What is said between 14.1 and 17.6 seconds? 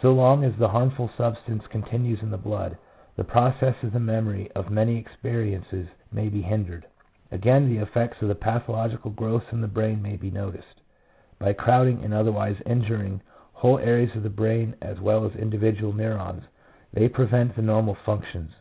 of the brain as well as individual neurons, they prevent